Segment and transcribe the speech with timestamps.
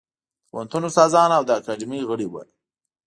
[0.43, 2.41] د پوهنتون استادان او د اکاډمۍ غړي وو.